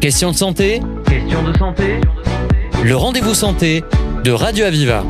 Question 0.00 0.30
de 0.30 0.36
santé 0.36 0.80
Question 1.06 1.42
de 1.42 1.54
santé 1.58 2.00
Le 2.82 2.96
rendez-vous 2.96 3.34
santé 3.34 3.84
de 4.24 4.30
Radio 4.30 4.64
Aviva. 4.64 5.04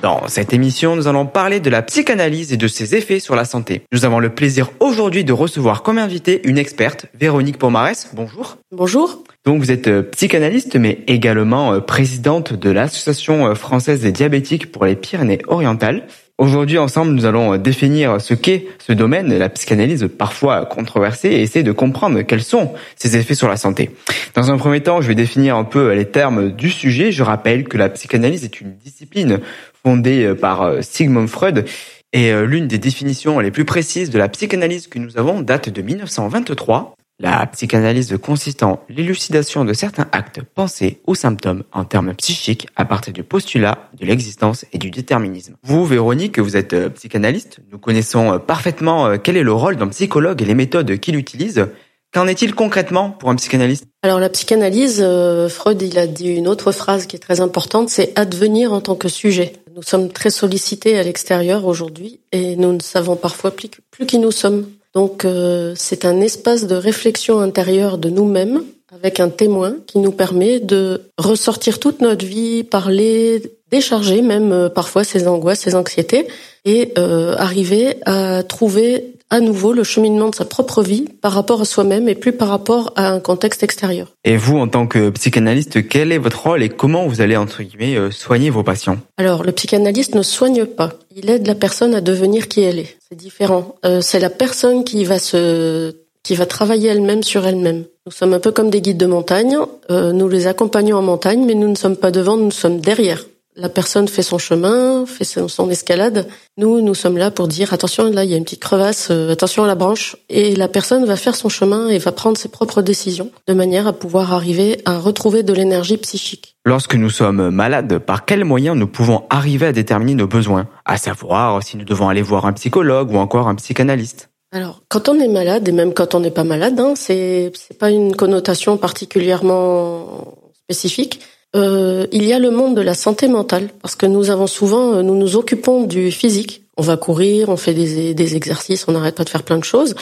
Dans 0.00 0.28
cette 0.28 0.52
émission, 0.52 0.94
nous 0.94 1.08
allons 1.08 1.26
parler 1.26 1.58
de 1.58 1.68
la 1.68 1.82
psychanalyse 1.82 2.52
et 2.52 2.56
de 2.56 2.68
ses 2.68 2.94
effets 2.94 3.18
sur 3.18 3.34
la 3.34 3.44
santé. 3.44 3.82
Nous 3.90 4.04
avons 4.04 4.20
le 4.20 4.30
plaisir 4.30 4.70
aujourd'hui 4.78 5.24
de 5.24 5.32
recevoir 5.32 5.82
comme 5.82 5.98
invité 5.98 6.40
une 6.44 6.56
experte, 6.56 7.06
Véronique 7.18 7.58
Pomarès. 7.58 8.10
Bonjour. 8.14 8.58
Bonjour. 8.70 9.24
Donc 9.44 9.60
vous 9.60 9.72
êtes 9.72 9.88
euh, 9.88 10.02
psychanalyste 10.02 10.76
mais 10.76 11.02
également 11.08 11.72
euh, 11.72 11.80
présidente 11.80 12.52
de 12.52 12.70
l'Association 12.70 13.48
euh, 13.48 13.54
française 13.54 14.02
des 14.02 14.12
diabétiques 14.12 14.70
pour 14.70 14.84
les 14.84 14.94
Pyrénées-Orientales. 14.94 16.06
Aujourd'hui, 16.40 16.78
ensemble, 16.78 17.12
nous 17.12 17.26
allons 17.26 17.58
définir 17.58 18.18
ce 18.18 18.32
qu'est 18.32 18.68
ce 18.78 18.94
domaine, 18.94 19.36
la 19.36 19.50
psychanalyse 19.50 20.08
parfois 20.08 20.64
controversée, 20.64 21.28
et 21.28 21.42
essayer 21.42 21.62
de 21.62 21.70
comprendre 21.70 22.22
quels 22.22 22.42
sont 22.42 22.72
ses 22.96 23.18
effets 23.18 23.34
sur 23.34 23.46
la 23.46 23.58
santé. 23.58 23.90
Dans 24.34 24.50
un 24.50 24.56
premier 24.56 24.80
temps, 24.80 25.02
je 25.02 25.08
vais 25.08 25.14
définir 25.14 25.54
un 25.56 25.64
peu 25.64 25.92
les 25.92 26.06
termes 26.06 26.50
du 26.50 26.70
sujet. 26.70 27.12
Je 27.12 27.22
rappelle 27.22 27.64
que 27.64 27.76
la 27.76 27.90
psychanalyse 27.90 28.42
est 28.42 28.62
une 28.62 28.74
discipline 28.74 29.40
fondée 29.82 30.32
par 30.34 30.82
Sigmund 30.82 31.28
Freud, 31.28 31.66
et 32.14 32.32
l'une 32.32 32.68
des 32.68 32.78
définitions 32.78 33.38
les 33.38 33.50
plus 33.50 33.66
précises 33.66 34.08
de 34.08 34.16
la 34.18 34.30
psychanalyse 34.30 34.86
que 34.86 34.98
nous 34.98 35.18
avons 35.18 35.42
date 35.42 35.68
de 35.68 35.82
1923. 35.82 36.94
La 37.22 37.44
psychanalyse 37.48 38.16
consiste 38.16 38.62
en 38.62 38.80
l'élucidation 38.88 39.66
de 39.66 39.74
certains 39.74 40.06
actes, 40.10 40.40
pensées 40.54 41.02
ou 41.06 41.14
symptômes 41.14 41.64
en 41.70 41.84
termes 41.84 42.14
psychiques 42.14 42.66
à 42.76 42.86
partir 42.86 43.12
du 43.12 43.22
postulat 43.22 43.90
de 44.00 44.06
l'existence 44.06 44.64
et 44.72 44.78
du 44.78 44.90
déterminisme. 44.90 45.54
Vous, 45.62 45.84
Véronique, 45.84 46.38
vous 46.38 46.56
êtes 46.56 46.72
euh, 46.72 46.88
psychanalyste. 46.88 47.58
Nous 47.70 47.78
connaissons 47.78 48.32
euh, 48.32 48.38
parfaitement 48.38 49.06
euh, 49.06 49.16
quel 49.22 49.36
est 49.36 49.42
le 49.42 49.52
rôle 49.52 49.76
d'un 49.76 49.88
psychologue 49.88 50.40
et 50.40 50.46
les 50.46 50.54
méthodes 50.54 50.96
qu'il 50.96 51.14
utilise. 51.14 51.66
Qu'en 52.14 52.26
est-il 52.26 52.54
concrètement 52.54 53.10
pour 53.10 53.28
un 53.28 53.36
psychanalyste? 53.36 53.84
Alors 54.02 54.18
la 54.18 54.30
psychanalyse, 54.30 55.04
Freud 55.50 55.82
il 55.82 55.98
a 55.98 56.06
dit 56.06 56.28
une 56.28 56.48
autre 56.48 56.72
phrase 56.72 57.04
qui 57.04 57.16
est 57.16 57.20
très 57.20 57.42
importante, 57.42 57.90
c'est 57.90 58.18
advenir 58.18 58.72
en 58.72 58.80
tant 58.80 58.96
que 58.96 59.08
sujet. 59.08 59.52
Nous 59.76 59.82
sommes 59.82 60.08
très 60.08 60.30
sollicités 60.30 60.98
à 60.98 61.02
l'extérieur 61.02 61.66
aujourd'hui 61.66 62.20
et 62.32 62.56
nous 62.56 62.72
ne 62.72 62.80
savons 62.80 63.14
parfois 63.14 63.50
plus 63.50 64.06
qui 64.06 64.18
nous 64.18 64.32
sommes. 64.32 64.66
Donc 64.94 65.24
euh, 65.24 65.74
c'est 65.76 66.04
un 66.04 66.20
espace 66.20 66.66
de 66.66 66.74
réflexion 66.74 67.40
intérieure 67.40 67.98
de 67.98 68.10
nous-mêmes 68.10 68.62
avec 68.92 69.20
un 69.20 69.28
témoin 69.28 69.76
qui 69.86 69.98
nous 69.98 70.10
permet 70.10 70.58
de 70.58 71.02
ressortir 71.16 71.78
toute 71.78 72.00
notre 72.00 72.26
vie, 72.26 72.64
parler, 72.64 73.40
décharger 73.70 74.20
même 74.20 74.52
euh, 74.52 74.68
parfois 74.68 75.04
ses 75.04 75.28
angoisses, 75.28 75.60
ses 75.60 75.76
anxiétés 75.76 76.26
et 76.64 76.92
euh, 76.98 77.36
arriver 77.38 77.96
à 78.04 78.42
trouver 78.42 79.14
à 79.30 79.40
nouveau 79.40 79.72
le 79.72 79.84
cheminement 79.84 80.28
de 80.28 80.34
sa 80.34 80.44
propre 80.44 80.82
vie 80.82 81.06
par 81.22 81.32
rapport 81.32 81.60
à 81.60 81.64
soi-même 81.64 82.08
et 82.08 82.14
plus 82.14 82.32
par 82.32 82.48
rapport 82.48 82.92
à 82.96 83.08
un 83.08 83.20
contexte 83.20 83.62
extérieur. 83.62 84.08
Et 84.24 84.36
vous, 84.36 84.58
en 84.58 84.68
tant 84.68 84.86
que 84.86 85.10
psychanalyste, 85.10 85.88
quel 85.88 86.12
est 86.12 86.18
votre 86.18 86.42
rôle 86.42 86.62
et 86.62 86.68
comment 86.68 87.06
vous 87.06 87.20
allez, 87.20 87.36
entre 87.36 87.62
guillemets, 87.62 87.96
euh, 87.96 88.10
soigner 88.10 88.50
vos 88.50 88.62
patients? 88.62 88.98
Alors, 89.16 89.44
le 89.44 89.52
psychanalyste 89.52 90.14
ne 90.14 90.22
soigne 90.22 90.66
pas. 90.66 90.90
Il 91.14 91.30
aide 91.30 91.46
la 91.46 91.54
personne 91.54 91.94
à 91.94 92.00
devenir 92.00 92.48
qui 92.48 92.62
elle 92.62 92.80
est. 92.80 92.96
C'est 93.08 93.16
différent. 93.16 93.76
Euh, 93.84 94.00
c'est 94.00 94.20
la 94.20 94.30
personne 94.30 94.84
qui 94.84 95.04
va 95.04 95.18
se 95.18 95.94
qui 96.22 96.34
va 96.34 96.44
travailler 96.44 96.90
elle-même 96.90 97.22
sur 97.22 97.46
elle-même. 97.46 97.84
Nous 98.04 98.12
sommes 98.12 98.34
un 98.34 98.40
peu 98.40 98.52
comme 98.52 98.68
des 98.68 98.82
guides 98.82 98.98
de 98.98 99.06
montagne. 99.06 99.56
Euh, 99.90 100.12
nous 100.12 100.28
les 100.28 100.46
accompagnons 100.46 100.98
en 100.98 101.02
montagne, 101.02 101.44
mais 101.46 101.54
nous 101.54 101.68
ne 101.68 101.74
sommes 101.74 101.96
pas 101.96 102.10
devant, 102.10 102.36
nous 102.36 102.50
sommes 102.50 102.78
derrière 102.78 103.24
la 103.60 103.68
personne 103.68 104.08
fait 104.08 104.22
son 104.22 104.38
chemin, 104.38 105.04
fait 105.06 105.24
son, 105.24 105.70
escalade. 105.70 106.26
Nous, 106.56 106.80
nous 106.80 106.94
sommes 106.94 107.18
là 107.18 107.30
pour 107.30 107.46
dire 107.46 107.72
attention, 107.72 108.10
là 108.10 108.24
il 108.24 108.30
y 108.30 108.34
a 108.34 108.36
une 108.36 108.44
petite 108.44 108.62
crevasse, 108.62 109.08
euh, 109.10 109.30
attention 109.30 109.64
à 109.64 109.66
la 109.66 109.74
branche, 109.74 110.16
et 110.28 110.56
la 110.56 110.68
personne 110.68 111.04
va 111.04 111.16
faire 111.16 111.36
son 111.36 111.48
chemin 111.48 111.88
et 111.88 111.98
va 111.98 112.12
prendre 112.12 112.38
ses 112.38 112.48
propres 112.48 112.80
décisions 112.80 113.30
de 113.46 113.54
manière 113.54 113.86
à 113.86 113.92
pouvoir 113.92 114.32
arriver 114.32 114.80
à 114.86 114.98
retrouver 114.98 115.42
de 115.42 115.52
l'énergie 115.52 115.98
psychique. 115.98 116.56
Lorsque 116.64 116.94
nous 116.94 117.10
sommes 117.10 117.50
malades, 117.50 117.98
par 117.98 118.24
quels 118.24 118.44
moyens 118.44 118.76
nous 118.76 118.86
pouvons 118.86 119.24
arriver 119.28 119.66
à 119.66 119.72
déterminer 119.72 120.14
nos 120.14 120.26
besoins, 120.26 120.66
à 120.84 120.96
savoir 120.96 121.62
si 121.62 121.76
nous 121.76 121.84
devons 121.84 122.08
aller 122.08 122.22
voir 122.22 122.46
un 122.46 122.52
psychologue 122.54 123.12
ou 123.12 123.16
encore 123.16 123.48
un 123.48 123.54
psychanalyste 123.54 124.28
alors, 124.52 124.82
quand 124.88 125.08
on 125.08 125.14
est 125.20 125.28
malade, 125.28 125.68
et 125.68 125.70
même 125.70 125.94
quand 125.94 126.16
on 126.16 126.18
n'est 126.18 126.32
pas 126.32 126.42
malade, 126.42 126.80
hein, 126.80 126.94
c'est 126.96 127.52
c'est 127.54 127.78
pas 127.78 127.90
une 127.90 128.16
connotation 128.16 128.76
particulièrement 128.78 130.34
spécifique. 130.64 131.20
Euh, 131.56 132.06
il 132.12 132.24
y 132.24 132.32
a 132.32 132.38
le 132.38 132.50
monde 132.50 132.76
de 132.76 132.80
la 132.80 132.94
santé 132.94 133.28
mentale, 133.28 133.70
parce 133.82 133.96
que 133.96 134.06
nous 134.06 134.30
avons 134.30 134.46
souvent, 134.46 134.94
euh, 134.94 135.02
nous 135.02 135.16
nous 135.16 135.36
occupons 135.36 135.84
du 135.84 136.10
physique. 136.10 136.62
On 136.76 136.82
va 136.82 136.96
courir, 136.96 137.48
on 137.48 137.56
fait 137.56 137.74
des, 137.74 138.36
exercices, 138.36 138.86
on 138.88 138.92
n'arrête 138.92 139.16
pas 139.16 139.24
de 139.24 139.28
faire 139.28 139.42
plein 139.42 139.58
de 139.58 139.64
choses, 139.64 139.94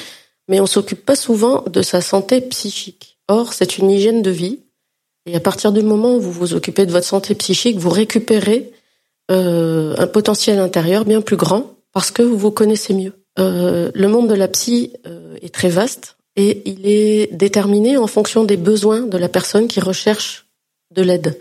mais 0.49 0.61
on 0.61 0.67
s'occupe 0.67 1.05
pas 1.05 1.17
souvent 1.17 1.65
de 1.67 1.83
sa 1.83 2.01
santé 2.01 2.41
psychique. 2.41 3.19
Or, 3.29 3.53
c'est 3.53 3.79
une 3.79 3.91
hygiène 3.91 4.23
de 4.23 4.31
vie, 4.31 4.61
et 5.27 5.35
à 5.35 5.41
partir 5.41 5.73
du 5.73 5.83
moment 5.83 6.15
où 6.15 6.21
vous 6.21 6.33
vous 6.33 6.55
occupez 6.55 6.87
de 6.87 6.93
votre 6.93 7.07
santé 7.07 7.35
psychique, 7.35 7.79
vous 7.79 7.91
récupérez 7.91 8.71
euh, 9.31 9.95
un 9.99 10.07
potentiel 10.07 10.59
intérieur 10.59 11.05
bien 11.05 11.21
plus 11.21 11.37
grand, 11.37 11.75
parce 11.93 12.11
que 12.11 12.23
vous 12.23 12.39
vous 12.39 12.51
connaissez 12.51 12.95
mieux. 12.95 13.13
Euh, 13.39 13.91
le 13.95 14.09
monde 14.09 14.29
de 14.29 14.35
la 14.35 14.49
psy 14.49 14.93
euh, 15.07 15.37
est 15.43 15.53
très 15.55 15.69
vaste, 15.69 16.17
et 16.37 16.63
il 16.65 16.87
est 16.87 17.35
déterminé 17.35 17.97
en 17.97 18.07
fonction 18.07 18.45
des 18.45 18.57
besoins 18.57 19.01
de 19.01 19.19
la 19.19 19.29
personne 19.29 19.69
qui 19.69 19.81
recherche 19.81 20.48
de 20.91 21.03
l'aide. 21.03 21.39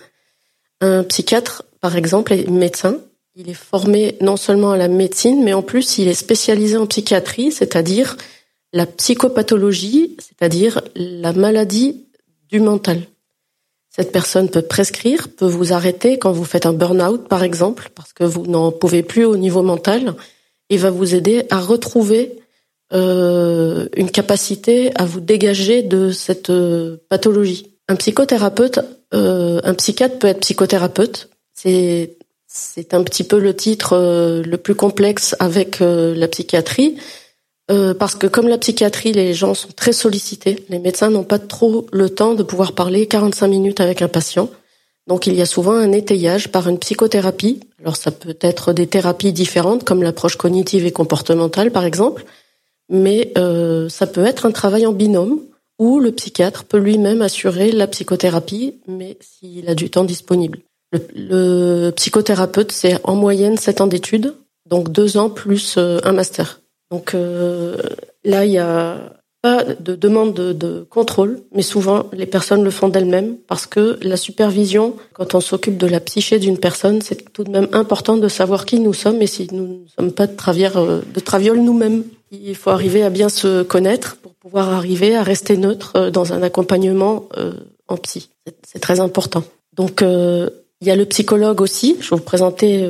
Un 0.81 1.03
psychiatre, 1.03 1.63
par 1.81 1.95
exemple, 1.95 2.33
est 2.33 2.49
médecin. 2.49 2.99
Il 3.35 3.49
est 3.49 3.53
formé 3.53 4.15
non 4.21 4.37
seulement 4.37 4.71
à 4.71 4.77
la 4.77 4.87
médecine, 4.87 5.43
mais 5.43 5.53
en 5.53 5.61
plus 5.61 5.99
il 5.99 6.07
est 6.07 6.15
spécialisé 6.15 6.75
en 6.77 6.87
psychiatrie, 6.87 7.51
c'est-à-dire 7.51 8.17
la 8.73 8.85
psychopathologie, 8.85 10.17
c'est-à-dire 10.19 10.81
la 10.95 11.33
maladie 11.33 12.07
du 12.49 12.59
mental. 12.59 13.01
Cette 13.89 14.11
personne 14.11 14.49
peut 14.49 14.61
prescrire, 14.61 15.29
peut 15.29 15.45
vous 15.47 15.73
arrêter 15.73 16.19
quand 16.19 16.31
vous 16.31 16.45
faites 16.45 16.65
un 16.65 16.73
burn-out, 16.73 17.27
par 17.27 17.43
exemple, 17.43 17.89
parce 17.95 18.13
que 18.13 18.23
vous 18.23 18.45
n'en 18.47 18.71
pouvez 18.71 19.03
plus 19.03 19.25
au 19.25 19.37
niveau 19.37 19.63
mental, 19.63 20.15
et 20.69 20.77
va 20.77 20.89
vous 20.89 21.15
aider 21.15 21.45
à 21.49 21.59
retrouver 21.59 22.39
euh, 22.93 23.87
une 23.95 24.11
capacité 24.11 24.91
à 24.95 25.05
vous 25.05 25.19
dégager 25.19 25.81
de 25.81 26.11
cette 26.11 26.49
euh, 26.49 26.97
pathologie. 27.09 27.73
Un 27.87 27.95
psychothérapeute, 27.95 28.79
euh, 29.13 29.62
un 29.63 29.73
psychiatre 29.73 30.19
peut 30.19 30.28
être 30.28 30.41
psychothérapeute. 30.41 31.29
C'est 31.53 32.18
c'est 32.50 32.94
un 32.94 33.03
petit 33.03 33.23
peu 33.23 33.40
le 33.40 33.56
titre 33.56 33.94
euh, 33.94 34.41
le 34.41 34.57
plus 34.57 34.73
complexe 34.73 35.35
avec 35.40 35.81
euh, 35.81 36.16
la 36.16 36.28
psychiatrie, 36.28 36.97
parce 38.00 38.16
que 38.16 38.28
comme 38.28 38.47
la 38.47 38.57
psychiatrie, 38.57 39.12
les 39.12 39.34
gens 39.34 39.53
sont 39.53 39.68
très 39.75 39.91
sollicités. 39.91 40.66
Les 40.69 40.79
médecins 40.79 41.09
n'ont 41.09 41.25
pas 41.25 41.38
trop 41.38 41.85
le 41.91 42.09
temps 42.09 42.34
de 42.34 42.41
pouvoir 42.41 42.72
parler 42.72 43.07
45 43.07 43.47
minutes 43.47 43.81
avec 43.81 44.01
un 44.01 44.07
patient. 44.07 44.50
Donc 45.07 45.28
il 45.28 45.35
y 45.35 45.41
a 45.41 45.45
souvent 45.45 45.74
un 45.74 45.91
étayage 45.91 46.50
par 46.50 46.69
une 46.69 46.79
psychothérapie. 46.79 47.59
Alors 47.81 47.97
ça 47.97 48.12
peut 48.12 48.38
être 48.39 48.72
des 48.72 48.88
thérapies 48.88 49.34
différentes, 49.34 49.84
comme 49.84 50.01
l'approche 50.01 50.38
cognitive 50.38 50.85
et 50.85 50.91
comportementale 50.91 51.72
par 51.72 51.84
exemple, 51.84 52.24
mais 52.89 53.34
ça 53.89 54.07
peut 54.07 54.25
être 54.25 54.45
un 54.45 54.51
travail 54.51 54.85
en 54.85 54.94
binôme 54.94 55.41
ou 55.79 55.99
le 55.99 56.11
psychiatre 56.11 56.63
peut 56.63 56.77
lui-même 56.77 57.21
assurer 57.21 57.71
la 57.71 57.88
psychothérapie, 57.88 58.75
mais 58.88 59.17
s'il 59.21 59.69
a 59.69 59.75
du 59.75 59.89
temps 59.89 60.03
disponible. 60.03 60.59
Le, 61.13 61.91
psychothérapeute, 61.91 62.71
c'est 62.71 62.99
en 63.03 63.15
moyenne 63.15 63.57
7 63.57 63.81
ans 63.81 63.88
d'études, 63.88 64.35
donc 64.69 64.91
2 64.91 65.17
ans 65.17 65.29
plus 65.29 65.75
euh, 65.77 65.99
un 66.03 66.13
master. 66.13 66.61
Donc 66.91 67.13
euh, 67.13 67.77
là, 68.23 68.45
il 68.45 68.51
y 68.51 68.57
a 68.57 69.13
de 69.79 69.95
demande 69.95 70.33
de, 70.33 70.85
contrôle, 70.89 71.39
mais 71.53 71.61
souvent 71.61 72.05
les 72.13 72.25
personnes 72.25 72.63
le 72.63 72.71
font 72.71 72.89
d'elles-mêmes 72.89 73.37
parce 73.47 73.65
que 73.65 73.97
la 74.01 74.17
supervision, 74.17 74.95
quand 75.13 75.35
on 75.35 75.41
s'occupe 75.41 75.77
de 75.77 75.87
la 75.87 75.99
psyché 75.99 76.39
d'une 76.39 76.57
personne, 76.57 77.01
c'est 77.01 77.33
tout 77.33 77.43
de 77.43 77.51
même 77.51 77.67
important 77.71 78.17
de 78.17 78.27
savoir 78.27 78.65
qui 78.65 78.79
nous 78.79 78.93
sommes 78.93 79.21
et 79.21 79.27
si 79.27 79.47
nous 79.51 79.67
ne 79.67 79.87
sommes 79.95 80.11
pas 80.11 80.27
de, 80.27 80.33
euh, 80.77 81.01
travioles 81.23 81.59
nous-mêmes. 81.59 82.03
Il 82.31 82.55
faut 82.55 82.71
arriver 82.71 83.03
à 83.03 83.09
bien 83.09 83.29
se 83.29 83.63
connaître 83.63 84.17
pour 84.17 84.33
pouvoir 84.33 84.69
arriver 84.69 85.15
à 85.15 85.23
rester 85.23 85.57
neutre 85.57 85.93
euh, 85.95 86.11
dans 86.11 86.33
un 86.33 86.41
accompagnement 86.41 87.27
euh, 87.38 87.53
en 87.88 87.97
psy. 87.97 88.29
C'est 88.65 88.79
très 88.79 89.00
important. 89.00 89.43
Donc 89.75 90.01
il 90.01 90.88
y 90.88 90.91
a 90.91 90.95
le 90.95 91.05
psychologue 91.05 91.61
aussi. 91.61 91.95
Je 92.00 92.09
vais 92.09 92.15
vous 92.15 92.23
présenter 92.23 92.88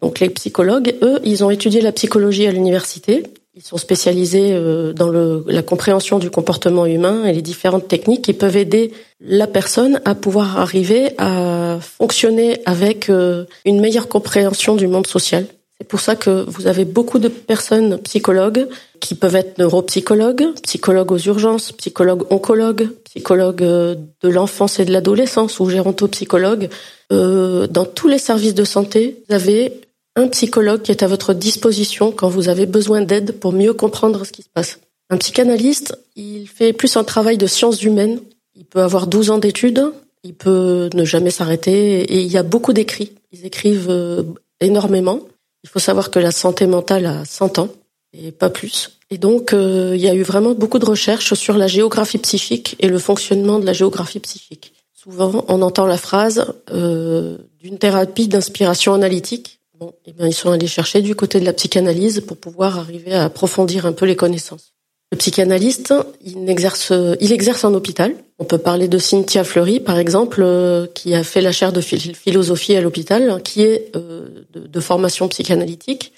donc 0.00 0.20
les 0.20 0.30
psychologues. 0.30 0.96
Eux, 1.02 1.20
ils 1.24 1.44
ont 1.44 1.50
étudié 1.50 1.80
la 1.80 1.92
psychologie 1.92 2.46
à 2.46 2.52
l'université. 2.52 3.24
Ils 3.54 3.62
sont 3.62 3.78
spécialisés 3.78 4.52
dans 4.94 5.08
le, 5.08 5.44
la 5.48 5.62
compréhension 5.62 6.20
du 6.20 6.30
comportement 6.30 6.86
humain 6.86 7.24
et 7.24 7.32
les 7.32 7.42
différentes 7.42 7.88
techniques 7.88 8.22
qui 8.22 8.32
peuvent 8.32 8.56
aider 8.56 8.92
la 9.20 9.48
personne 9.48 10.00
à 10.04 10.14
pouvoir 10.14 10.58
arriver 10.58 11.10
à 11.18 11.78
fonctionner 11.80 12.60
avec 12.64 13.08
une 13.08 13.80
meilleure 13.80 14.08
compréhension 14.08 14.76
du 14.76 14.86
monde 14.86 15.08
social 15.08 15.46
c'est 15.80 15.88
pour 15.88 16.00
ça 16.00 16.14
que 16.14 16.44
vous 16.46 16.66
avez 16.66 16.84
beaucoup 16.84 17.18
de 17.18 17.28
personnes 17.28 17.96
psychologues 18.02 18.68
qui 19.00 19.14
peuvent 19.14 19.34
être 19.34 19.56
neuropsychologues, 19.56 20.52
psychologues 20.62 21.10
aux 21.10 21.18
urgences, 21.18 21.72
psychologues 21.72 22.30
oncologues, 22.30 22.90
psychologues 23.04 23.62
euh, 23.62 23.94
de 24.22 24.28
l'enfance 24.28 24.78
et 24.78 24.84
de 24.84 24.92
l'adolescence 24.92 25.58
ou 25.58 25.70
gérontopsychologues. 25.70 26.68
Euh, 27.12 27.66
dans 27.66 27.86
tous 27.86 28.08
les 28.08 28.18
services 28.18 28.54
de 28.54 28.64
santé, 28.64 29.22
vous 29.26 29.34
avez 29.34 29.80
un 30.20 30.28
psychologue 30.28 30.82
qui 30.82 30.90
est 30.90 31.02
à 31.02 31.06
votre 31.06 31.34
disposition 31.34 32.12
quand 32.12 32.28
vous 32.28 32.48
avez 32.48 32.66
besoin 32.66 33.00
d'aide 33.00 33.32
pour 33.32 33.52
mieux 33.52 33.72
comprendre 33.72 34.24
ce 34.24 34.32
qui 34.32 34.42
se 34.42 34.48
passe. 34.48 34.78
Un 35.10 35.18
psychanalyste, 35.18 35.98
il 36.16 36.46
fait 36.46 36.72
plus 36.72 36.96
un 36.96 37.04
travail 37.04 37.36
de 37.38 37.46
sciences 37.46 37.82
humaines. 37.82 38.20
Il 38.54 38.64
peut 38.64 38.82
avoir 38.82 39.06
12 39.06 39.30
ans 39.30 39.38
d'études, 39.38 39.92
il 40.22 40.34
peut 40.34 40.90
ne 40.94 41.04
jamais 41.04 41.30
s'arrêter 41.30 42.02
et 42.02 42.20
il 42.20 42.28
y 42.28 42.36
a 42.36 42.42
beaucoup 42.42 42.72
d'écrits. 42.72 43.12
Ils 43.32 43.46
écrivent 43.46 43.90
euh, 43.90 44.22
énormément. 44.60 45.20
Il 45.64 45.70
faut 45.70 45.78
savoir 45.78 46.10
que 46.10 46.18
la 46.18 46.30
santé 46.30 46.66
mentale 46.66 47.06
a 47.06 47.24
100 47.24 47.58
ans 47.58 47.68
et 48.12 48.32
pas 48.32 48.50
plus. 48.50 48.98
Et 49.10 49.18
donc, 49.18 49.52
euh, 49.52 49.92
il 49.94 50.00
y 50.00 50.08
a 50.08 50.14
eu 50.14 50.22
vraiment 50.22 50.52
beaucoup 50.52 50.78
de 50.78 50.86
recherches 50.86 51.34
sur 51.34 51.56
la 51.56 51.66
géographie 51.66 52.18
psychique 52.18 52.76
et 52.78 52.88
le 52.88 52.98
fonctionnement 52.98 53.58
de 53.58 53.66
la 53.66 53.72
géographie 53.72 54.20
psychique. 54.20 54.72
Souvent, 54.92 55.44
on 55.48 55.62
entend 55.62 55.86
la 55.86 55.96
phrase 55.96 56.52
euh, 56.70 57.38
d'une 57.58 57.78
thérapie 57.78 58.28
d'inspiration 58.28 58.92
analytique. 58.92 59.59
Bon, 59.80 59.94
eh 60.04 60.12
bien, 60.12 60.26
ils 60.26 60.34
sont 60.34 60.50
allés 60.50 60.66
chercher 60.66 61.00
du 61.00 61.14
côté 61.14 61.40
de 61.40 61.46
la 61.46 61.54
psychanalyse 61.54 62.20
pour 62.20 62.36
pouvoir 62.36 62.78
arriver 62.78 63.14
à 63.14 63.24
approfondir 63.24 63.86
un 63.86 63.92
peu 63.92 64.04
les 64.04 64.14
connaissances. 64.14 64.74
Le 65.10 65.16
psychanalyste, 65.16 65.94
il 66.22 66.50
exerce, 66.50 66.92
il 67.18 67.32
exerce 67.32 67.64
en 67.64 67.72
hôpital. 67.72 68.14
On 68.38 68.44
peut 68.44 68.58
parler 68.58 68.88
de 68.88 68.98
Cynthia 68.98 69.42
Fleury, 69.42 69.80
par 69.80 69.98
exemple, 69.98 70.42
euh, 70.42 70.86
qui 70.86 71.14
a 71.14 71.24
fait 71.24 71.40
la 71.40 71.50
chaire 71.50 71.72
de 71.72 71.80
philosophie 71.80 72.76
à 72.76 72.82
l'hôpital, 72.82 73.42
qui 73.42 73.62
est 73.62 73.90
euh, 73.96 74.44
de, 74.52 74.80
formation 74.80 75.28
psychanalytique. 75.28 76.12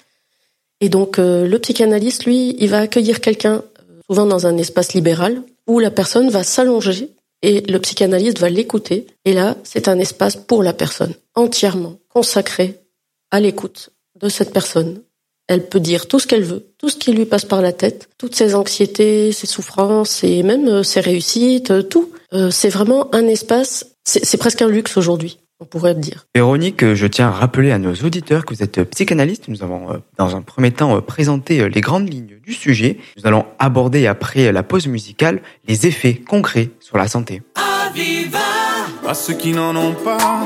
Et 0.81 0.89
donc, 0.89 1.17
euh, 1.17 1.47
le 1.47 1.57
psychanalyste, 1.57 2.25
lui, 2.25 2.57
il 2.59 2.69
va 2.69 2.79
accueillir 2.79 3.21
quelqu'un, 3.21 3.63
souvent 4.09 4.25
dans 4.25 4.45
un 4.45 4.57
espace 4.57 4.93
libéral, 4.93 5.41
où 5.67 5.79
la 5.79 5.89
personne 5.89 6.29
va 6.29 6.43
s'allonger 6.43 7.11
et 7.41 7.61
le 7.61 7.79
psychanalyste 7.79 8.39
va 8.39 8.49
l'écouter. 8.49 9.07
Et 9.23 9.31
là, 9.31 9.55
c'est 9.63 9.87
un 9.87 9.99
espace 9.99 10.35
pour 10.35 10.63
la 10.63 10.73
personne, 10.73 11.13
entièrement 11.33 11.95
consacré 12.09 12.82
à 13.33 13.39
l'écoute 13.39 13.89
de 14.21 14.29
cette 14.29 14.53
personne, 14.53 15.01
elle 15.47 15.67
peut 15.67 15.79
dire 15.79 16.07
tout 16.07 16.19
ce 16.19 16.27
qu'elle 16.27 16.43
veut, 16.43 16.67
tout 16.77 16.89
ce 16.89 16.97
qui 16.97 17.11
lui 17.11 17.25
passe 17.25 17.45
par 17.45 17.63
la 17.63 17.73
tête, 17.73 18.07
toutes 18.19 18.35
ses 18.35 18.53
anxiétés, 18.53 19.31
ses 19.31 19.47
souffrances 19.47 20.23
et 20.23 20.43
même 20.43 20.67
euh, 20.67 20.83
ses 20.83 20.99
réussites, 20.99 21.71
euh, 21.71 21.81
tout. 21.81 22.11
Euh, 22.33 22.51
c'est 22.51 22.69
vraiment 22.69 23.13
un 23.13 23.27
espace, 23.27 23.87
c'est 24.05 24.37
presque 24.37 24.61
un 24.61 24.69
luxe 24.69 24.97
aujourd'hui, 24.97 25.39
on 25.59 25.65
pourrait 25.65 25.95
dire. 25.95 26.27
Véronique, 26.35 26.93
je 26.93 27.07
tiens 27.07 27.29
à 27.29 27.31
rappeler 27.31 27.71
à 27.71 27.79
nos 27.79 27.95
auditeurs 27.95 28.45
que 28.45 28.53
vous 28.53 28.61
êtes 28.61 28.83
psychanalyste. 28.91 29.47
Nous 29.47 29.63
avons 29.63 29.99
dans 30.17 30.35
un 30.35 30.43
premier 30.43 30.71
temps 30.71 31.01
présenté 31.01 31.67
les 31.67 31.81
grandes 31.81 32.13
lignes 32.13 32.39
du 32.45 32.53
sujet. 32.53 32.99
Nous 33.17 33.25
allons 33.25 33.45
aborder 33.57 34.05
après 34.05 34.51
la 34.51 34.61
pause 34.61 34.85
musicale 34.85 35.41
les 35.67 35.87
effets 35.87 36.15
concrets 36.15 36.69
sur 36.79 36.97
la 36.97 37.07
santé. 37.07 37.41
À 39.07 39.13
ceux 39.13 39.33
qui 39.33 39.53
n'en 39.53 39.75
ont 39.75 39.93
pas 39.93 40.45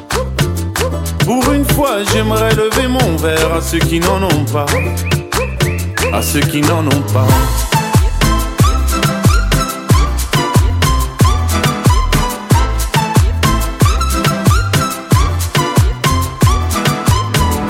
Pour 1.25 1.51
une 1.51 1.65
fois, 1.65 2.03
j'aimerais 2.11 2.53
lever 2.55 2.87
mon 2.87 3.15
verre 3.17 3.53
à 3.53 3.61
ceux 3.61 3.79
qui 3.79 3.99
n'en 3.99 4.23
ont 4.23 4.45
pas. 4.45 4.65
À 6.13 6.21
ceux 6.21 6.39
qui 6.41 6.61
n'en 6.61 6.85
ont 6.85 7.03
pas. 7.13 7.27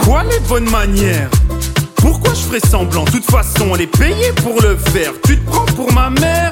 Quoi 0.04 0.24
les 0.24 0.40
bonnes 0.48 0.70
manières? 0.70 1.30
Pourquoi 1.98 2.34
je 2.34 2.42
ferais 2.42 2.60
semblant? 2.60 3.04
De 3.06 3.12
toute 3.12 3.30
façon, 3.30 3.76
elle 3.76 3.82
est 3.82 3.98
payée 3.98 4.32
pour 4.44 4.62
le 4.62 4.76
faire. 4.76 5.14
Tu 5.26 5.38
te 5.38 5.50
prends 5.50 5.66
pour 5.66 5.92
ma 5.94 6.10
mère? 6.10 6.52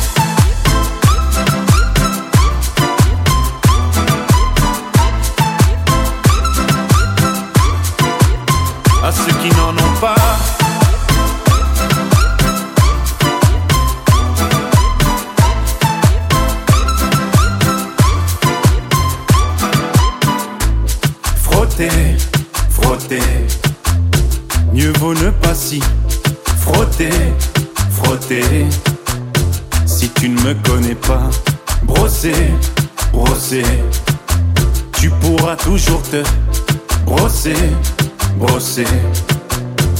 Toujours 35.71 36.01
te 36.01 36.21
brosser, 37.05 37.55
brosser. 38.35 38.83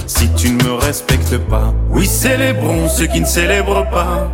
Si 0.05 0.29
tu 0.33 0.51
ne 0.51 0.63
me 0.65 0.73
respectes 0.73 1.37
pas, 1.37 1.73
oui, 1.89 2.05
célébrons 2.05 2.89
ceux 2.89 3.07
qui 3.07 3.21
ne 3.21 3.25
célèbrent 3.25 3.89
pas. 3.89 4.29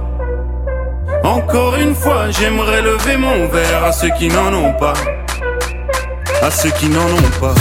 Encore 1.24 1.76
une 1.76 1.94
fois, 1.94 2.32
j'aimerais 2.32 2.82
lever 2.82 3.18
mon 3.18 3.48
verre 3.50 3.84
à 3.84 3.92
ceux 3.92 4.10
qui 4.18 4.30
n'en 4.30 4.52
ont 4.52 4.74
pas. 4.80 4.96
À 6.42 6.50
ceux 6.50 6.72
qui 6.72 6.90
n'en 6.90 7.06
ont 7.06 7.34
pas. 7.40 7.54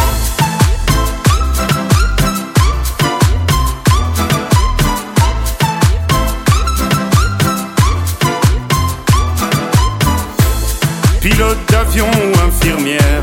Pilote 11.20 11.58
d'avion 11.68 12.06
ou 12.06 12.46
infirmière, 12.46 13.22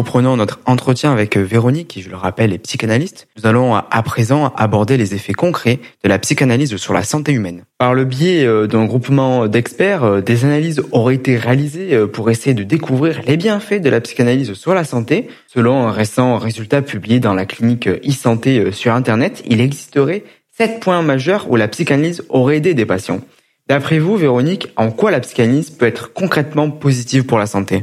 Reprenons 0.00 0.38
notre 0.38 0.60
entretien 0.64 1.12
avec 1.12 1.36
Véronique, 1.36 1.88
qui, 1.88 2.00
je 2.00 2.08
le 2.08 2.16
rappelle, 2.16 2.54
est 2.54 2.58
psychanalyste. 2.58 3.28
Nous 3.36 3.46
allons 3.46 3.74
à 3.74 4.02
présent 4.02 4.50
aborder 4.56 4.96
les 4.96 5.14
effets 5.14 5.34
concrets 5.34 5.78
de 6.02 6.08
la 6.08 6.18
psychanalyse 6.18 6.74
sur 6.76 6.94
la 6.94 7.02
santé 7.02 7.32
humaine. 7.32 7.64
Par 7.76 7.92
le 7.92 8.06
biais 8.06 8.46
euh, 8.46 8.66
d'un 8.66 8.86
groupement 8.86 9.46
d'experts, 9.46 10.04
euh, 10.04 10.20
des 10.22 10.46
analyses 10.46 10.82
auraient 10.92 11.16
été 11.16 11.36
réalisées 11.36 11.92
euh, 11.92 12.06
pour 12.06 12.30
essayer 12.30 12.54
de 12.54 12.62
découvrir 12.62 13.20
les 13.26 13.36
bienfaits 13.36 13.82
de 13.82 13.90
la 13.90 14.00
psychanalyse 14.00 14.54
sur 14.54 14.72
la 14.72 14.84
santé. 14.84 15.28
Selon 15.46 15.86
un 15.86 15.92
récent 15.92 16.38
résultat 16.38 16.80
publié 16.80 17.20
dans 17.20 17.34
la 17.34 17.44
clinique 17.44 17.86
e-santé 17.86 18.72
sur 18.72 18.94
Internet, 18.94 19.42
il 19.46 19.60
existerait 19.60 20.24
sept 20.56 20.80
points 20.80 21.02
majeurs 21.02 21.50
où 21.50 21.56
la 21.56 21.68
psychanalyse 21.68 22.24
aurait 22.30 22.56
aidé 22.56 22.72
des 22.72 22.86
patients. 22.86 23.20
D'après 23.68 23.98
vous, 23.98 24.16
Véronique, 24.16 24.68
en 24.76 24.90
quoi 24.90 25.10
la 25.10 25.20
psychanalyse 25.20 25.68
peut 25.68 25.86
être 25.86 26.14
concrètement 26.14 26.70
positive 26.70 27.24
pour 27.24 27.38
la 27.38 27.46
santé? 27.46 27.82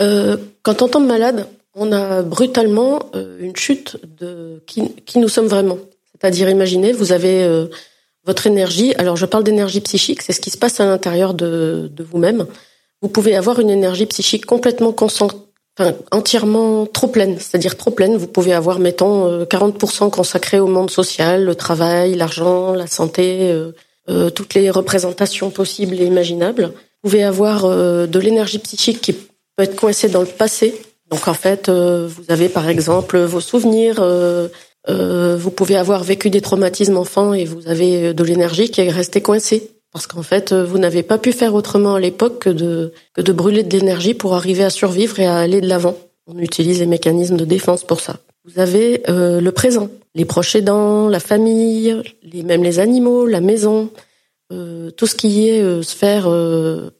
Euh, 0.00 0.36
quand 0.62 0.82
on 0.82 0.88
tombe 0.88 1.06
malade, 1.06 1.46
on 1.74 1.92
a 1.92 2.22
brutalement 2.22 3.00
euh, 3.14 3.38
une 3.40 3.56
chute 3.56 3.96
de 4.18 4.62
qui, 4.66 5.18
nous 5.18 5.28
sommes 5.28 5.46
vraiment. 5.46 5.78
C'est-à-dire, 6.12 6.48
imaginez, 6.50 6.92
vous 6.92 7.12
avez 7.12 7.42
euh, 7.42 7.66
votre 8.24 8.46
énergie. 8.46 8.94
Alors, 8.96 9.16
je 9.16 9.26
parle 9.26 9.44
d'énergie 9.44 9.80
psychique, 9.80 10.22
c'est 10.22 10.32
ce 10.32 10.40
qui 10.40 10.50
se 10.50 10.58
passe 10.58 10.80
à 10.80 10.86
l'intérieur 10.86 11.34
de, 11.34 11.90
vous-même. 12.10 12.46
Vous 13.02 13.08
pouvez 13.08 13.36
avoir 13.36 13.60
une 13.60 13.70
énergie 13.70 14.06
psychique 14.06 14.44
complètement 14.44 14.92
concentrée, 14.92 15.38
enfin, 15.78 15.94
entièrement 16.10 16.84
trop 16.86 17.06
pleine, 17.06 17.38
c'est-à-dire 17.38 17.76
trop 17.76 17.90
pleine. 17.90 18.16
Vous 18.16 18.26
pouvez 18.26 18.52
avoir, 18.52 18.78
mettons, 18.78 19.44
40% 19.44 20.06
euh, 20.06 20.10
consacré 20.10 20.60
au 20.60 20.66
monde 20.66 20.90
social, 20.90 21.44
le 21.44 21.54
travail, 21.54 22.14
l'argent, 22.14 22.74
la 22.74 22.86
santé, 22.86 23.56
toutes 24.34 24.54
les 24.54 24.70
représentations 24.70 25.50
possibles 25.50 25.94
et 26.00 26.04
imaginables. 26.04 26.72
Vous 27.02 27.10
pouvez 27.10 27.22
avoir 27.22 27.64
de 27.64 28.18
l'énergie 28.18 28.58
psychique 28.58 29.00
qui 29.00 29.14
être 29.60 29.76
coincée 29.76 30.08
dans 30.08 30.20
le 30.20 30.26
passé. 30.26 30.74
Donc, 31.10 31.28
en 31.28 31.34
fait, 31.34 31.68
vous 31.68 32.24
avez, 32.28 32.48
par 32.48 32.68
exemple, 32.68 33.18
vos 33.18 33.40
souvenirs 33.40 33.96
euh, 34.88 35.36
vous 35.36 35.50
pouvez 35.50 35.76
avoir 35.76 36.02
vécu 36.02 36.30
des 36.30 36.40
traumatismes 36.40 36.96
enfants 36.96 37.34
et 37.34 37.44
vous 37.44 37.68
avez 37.68 38.14
de 38.14 38.24
l'énergie 38.24 38.70
qui 38.70 38.80
est 38.80 38.90
restée 38.90 39.20
coincée. 39.20 39.70
Parce 39.92 40.06
qu'en 40.06 40.22
fait, 40.22 40.52
vous 40.52 40.78
n'avez 40.78 41.02
pas 41.02 41.18
pu 41.18 41.32
faire 41.32 41.54
autrement 41.54 41.96
à 41.96 42.00
l'époque 42.00 42.38
que 42.44 42.50
de, 42.50 43.32
brûler 43.32 43.62
de 43.64 43.76
l'énergie 43.76 44.14
pour 44.14 44.34
arriver 44.34 44.64
à 44.64 44.70
survivre 44.70 45.18
et 45.18 45.26
à 45.26 45.38
aller 45.38 45.60
de 45.60 45.68
l'avant. 45.68 45.96
On 46.26 46.38
utilise 46.38 46.78
les 46.78 46.86
mécanismes 46.86 47.36
de 47.36 47.44
défense 47.44 47.82
pour 47.82 48.00
ça. 48.00 48.18
Vous 48.44 48.60
avez 48.60 49.02
euh, 49.08 49.40
le 49.40 49.52
présent, 49.52 49.90
les 50.14 50.24
proches 50.24 50.54
aidants, 50.54 51.08
la 51.08 51.20
famille, 51.20 51.94
même 52.32 52.62
les 52.62 52.78
animaux, 52.78 53.26
la 53.26 53.40
maison, 53.40 53.90
euh, 54.52 54.90
tout 54.90 55.06
ce 55.06 55.14
qui 55.14 55.48
est 55.48 55.60
euh, 55.60 55.82
sphère 55.82 56.28
euh, 56.28 56.90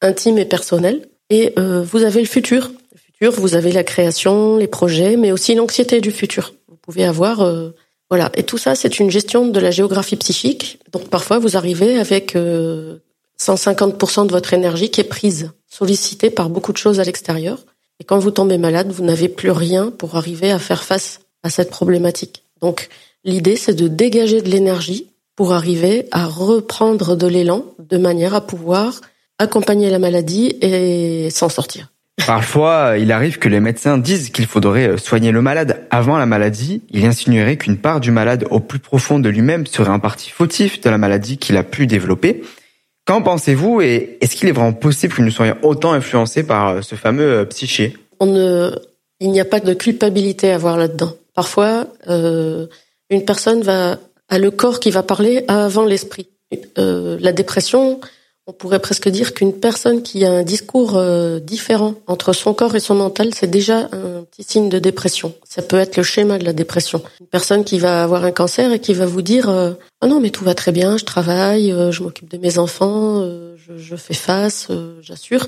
intime 0.00 0.38
et 0.38 0.44
personnelle. 0.44 1.08
Et 1.30 1.52
euh, 1.58 1.82
vous 1.82 2.02
avez 2.02 2.20
le 2.20 2.26
futur. 2.26 2.70
Le 2.92 2.98
futur, 2.98 3.40
vous 3.40 3.54
avez 3.54 3.72
la 3.72 3.84
création, 3.84 4.56
les 4.56 4.68
projets, 4.68 5.16
mais 5.16 5.32
aussi 5.32 5.54
l'anxiété 5.54 6.00
du 6.00 6.10
futur 6.10 6.52
pouvez 6.90 7.04
avoir 7.04 7.40
euh, 7.42 7.70
voilà. 8.08 8.30
Et 8.34 8.42
tout 8.42 8.58
ça, 8.58 8.74
c'est 8.74 8.98
une 8.98 9.10
gestion 9.10 9.46
de 9.46 9.60
la 9.60 9.70
géographie 9.70 10.16
psychique. 10.16 10.80
Donc 10.92 11.08
parfois, 11.08 11.38
vous 11.38 11.56
arrivez 11.56 11.98
avec 11.98 12.34
150% 12.34 12.36
euh, 12.36 14.24
de 14.26 14.32
votre 14.32 14.52
énergie 14.52 14.90
qui 14.90 15.00
est 15.00 15.04
prise, 15.04 15.52
sollicitée 15.68 16.30
par 16.30 16.50
beaucoup 16.50 16.72
de 16.72 16.78
choses 16.78 16.98
à 16.98 17.04
l'extérieur. 17.04 17.64
Et 18.00 18.04
quand 18.04 18.18
vous 18.18 18.32
tombez 18.32 18.58
malade, 18.58 18.90
vous 18.90 19.04
n'avez 19.04 19.28
plus 19.28 19.52
rien 19.52 19.90
pour 19.90 20.16
arriver 20.16 20.50
à 20.50 20.58
faire 20.58 20.82
face 20.82 21.20
à 21.44 21.50
cette 21.50 21.70
problématique. 21.70 22.42
Donc 22.60 22.88
l'idée, 23.24 23.56
c'est 23.56 23.74
de 23.74 23.86
dégager 23.86 24.42
de 24.42 24.50
l'énergie 24.50 25.06
pour 25.36 25.52
arriver 25.52 26.08
à 26.10 26.26
reprendre 26.26 27.14
de 27.14 27.26
l'élan 27.26 27.64
de 27.78 27.98
manière 27.98 28.34
à 28.34 28.40
pouvoir 28.40 29.00
accompagner 29.40 29.90
la 29.90 29.98
maladie 29.98 30.56
et 30.60 31.30
s'en 31.30 31.48
sortir. 31.48 31.88
Parfois, 32.26 32.96
il 32.98 33.10
arrive 33.12 33.38
que 33.38 33.48
les 33.48 33.60
médecins 33.60 33.96
disent 33.96 34.30
qu'il 34.30 34.46
faudrait 34.46 34.88
euh, 34.88 34.96
soigner 34.98 35.32
le 35.32 35.40
malade 35.40 35.80
avant 35.90 36.18
la 36.18 36.26
maladie. 36.26 36.82
Il 36.90 37.06
insinuerait 37.06 37.56
qu'une 37.56 37.78
part 37.78 38.00
du 38.00 38.10
malade 38.10 38.46
au 38.50 38.60
plus 38.60 38.78
profond 38.78 39.18
de 39.18 39.28
lui-même 39.28 39.66
serait 39.66 39.90
un 39.90 39.98
parti 39.98 40.30
fautif 40.30 40.80
de 40.80 40.90
la 40.90 40.98
maladie 40.98 41.38
qu'il 41.38 41.56
a 41.56 41.62
pu 41.62 41.86
développer. 41.86 42.42
Qu'en 43.06 43.22
pensez-vous 43.22 43.80
et 43.80 44.18
est-ce 44.20 44.36
qu'il 44.36 44.48
est 44.48 44.52
vraiment 44.52 44.74
possible 44.74 45.14
que 45.14 45.22
nous 45.22 45.30
soyons 45.30 45.56
autant 45.62 45.92
influencés 45.92 46.42
par 46.42 46.68
euh, 46.68 46.82
ce 46.82 46.94
fameux 46.94 47.40
euh, 47.40 47.44
psyché? 47.46 47.96
On 48.20 48.26
ne, 48.26 48.70
il 49.20 49.30
n'y 49.30 49.40
a 49.40 49.46
pas 49.46 49.60
de 49.60 49.72
culpabilité 49.72 50.52
à 50.52 50.58
voir 50.58 50.76
là-dedans. 50.76 51.14
Parfois, 51.34 51.86
euh, 52.08 52.66
une 53.08 53.24
personne 53.24 53.62
va 53.62 53.98
a 54.30 54.38
le 54.38 54.50
corps 54.50 54.80
qui 54.80 54.90
va 54.90 55.02
parler 55.02 55.44
avant 55.48 55.84
l'esprit. 55.84 56.28
Euh, 56.78 57.18
la 57.20 57.32
dépression, 57.32 58.00
on 58.50 58.52
pourrait 58.52 58.80
presque 58.80 59.08
dire 59.08 59.32
qu'une 59.32 59.52
personne 59.52 60.02
qui 60.02 60.24
a 60.24 60.32
un 60.32 60.42
discours 60.42 60.96
euh, 60.96 61.38
différent 61.38 61.94
entre 62.08 62.32
son 62.32 62.52
corps 62.52 62.74
et 62.74 62.80
son 62.80 62.96
mental, 62.96 63.32
c'est 63.32 63.46
déjà 63.46 63.88
un 63.92 64.24
petit 64.24 64.42
signe 64.42 64.68
de 64.68 64.80
dépression. 64.80 65.32
Ça 65.48 65.62
peut 65.62 65.78
être 65.78 65.96
le 65.96 66.02
schéma 66.02 66.36
de 66.36 66.44
la 66.44 66.52
dépression. 66.52 67.00
Une 67.20 67.28
personne 67.28 67.62
qui 67.62 67.78
va 67.78 68.02
avoir 68.02 68.24
un 68.24 68.32
cancer 68.32 68.72
et 68.72 68.80
qui 68.80 68.92
va 68.92 69.06
vous 69.06 69.22
dire 69.22 69.48
euh, 69.48 69.74
"Ah 70.00 70.08
non, 70.08 70.18
mais 70.20 70.30
tout 70.30 70.42
va 70.42 70.54
très 70.54 70.72
bien, 70.72 70.96
je 70.96 71.04
travaille, 71.04 71.70
euh, 71.70 71.92
je 71.92 72.02
m'occupe 72.02 72.28
de 72.28 72.38
mes 72.38 72.58
enfants, 72.58 73.22
je, 73.22 73.78
je, 73.78 73.96
fais 73.96 74.14
face, 74.14 74.66
j'assure." 75.00 75.46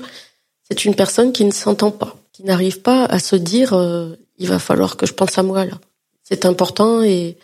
C'est 0.69 0.85
une 0.85 0.95
personne 0.95 1.33
qui 1.33 1.43
ne 1.43 1.51
s'entend 1.51 1.91
pas, 1.91 2.15
qui 2.31 2.45
n'arrive 2.45 2.79
pas 2.79 3.03
à 3.03 3.19
se 3.19 3.35
dire 3.35 3.69
"Il 4.37 4.47
va 4.47 4.59
falloir 4.59 4.95
que 4.95 5.05
je 5.05 5.13
pense 5.13 5.37
à 5.37 5.43
moi 5.43 5.65
là." 5.65 5.77
C'est 6.23 6.45
important 6.45 7.03
et 7.03 7.35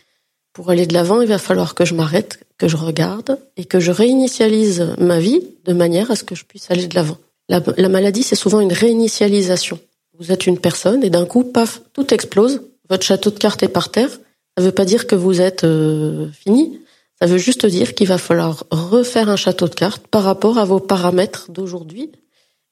pour 0.53 0.69
aller 0.69 0.87
de 0.87 0.93
l'avant, 0.93 1.19
il 1.19 1.27
va 1.27 1.37
falloir 1.37 1.75
que 1.75 1.83
je 1.83 1.95
m'arrête, 1.95 2.39
que 2.59 2.67
je 2.67 2.77
regarde 2.77 3.39
et 3.57 3.65
que 3.65 3.79
je 3.79 3.91
réinitialise 3.91 4.93
ma 4.99 5.19
vie 5.19 5.41
de 5.65 5.73
manière 5.73 6.11
à 6.11 6.15
ce 6.15 6.23
que 6.23 6.35
je 6.35 6.45
puisse 6.45 6.69
aller 6.69 6.85
de 6.85 6.93
l'avant. 6.93 7.17
La, 7.47 7.89
maladie, 7.89 8.21
c'est 8.21 8.35
souvent 8.35 8.59
une 8.59 8.73
réinitialisation. 8.73 9.79
Vous 10.19 10.31
êtes 10.31 10.45
une 10.45 10.59
personne 10.59 11.03
et 11.03 11.09
d'un 11.09 11.25
coup, 11.25 11.43
paf, 11.43 11.81
tout 11.93 12.13
explose. 12.13 12.61
Votre 12.89 13.05
château 13.05 13.31
de 13.31 13.39
cartes 13.39 13.63
est 13.63 13.69
par 13.69 13.89
terre. 13.89 14.11
Ça 14.11 14.61
ne 14.61 14.65
veut 14.65 14.71
pas 14.71 14.85
dire 14.85 15.07
que 15.07 15.15
vous 15.15 15.41
êtes 15.41 15.63
euh, 15.63 16.29
fini. 16.31 16.79
Ça 17.19 17.25
veut 17.25 17.37
juste 17.37 17.65
dire 17.65 17.95
qu'il 17.95 18.07
va 18.07 18.17
falloir 18.17 18.65
refaire 18.69 19.29
un 19.29 19.35
château 19.35 19.67
de 19.67 19.73
cartes 19.73 20.05
par 20.07 20.23
rapport 20.23 20.59
à 20.59 20.65
vos 20.65 20.79
paramètres 20.79 21.49
d'aujourd'hui 21.49 22.11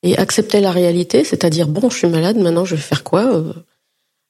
et 0.03 0.17
accepter 0.17 0.61
la 0.61 0.71
réalité, 0.71 1.23
c'est-à-dire 1.23 1.67
bon, 1.67 1.89
je 1.89 1.97
suis 1.97 2.07
malade, 2.07 2.37
maintenant 2.37 2.65
je 2.65 2.75
vais 2.75 2.81
faire 2.81 3.03
quoi 3.03 3.43